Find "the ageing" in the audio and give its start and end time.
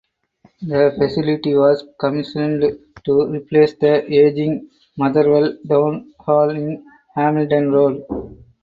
3.75-4.67